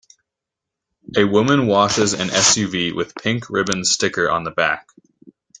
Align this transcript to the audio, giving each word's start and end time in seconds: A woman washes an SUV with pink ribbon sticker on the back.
A 1.15 1.25
woman 1.25 1.67
washes 1.67 2.13
an 2.13 2.29
SUV 2.29 2.91
with 2.95 3.13
pink 3.13 3.51
ribbon 3.51 3.85
sticker 3.85 4.31
on 4.31 4.43
the 4.43 4.49
back. 4.49 4.87